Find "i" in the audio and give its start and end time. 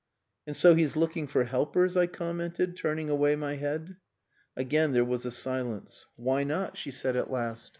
1.95-2.07